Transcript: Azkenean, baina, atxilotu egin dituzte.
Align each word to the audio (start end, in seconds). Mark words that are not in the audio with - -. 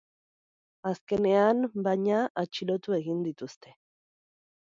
Azkenean, 0.91 1.59
baina, 1.89 2.23
atxilotu 2.43 2.97
egin 3.01 3.23
dituzte. 3.29 3.77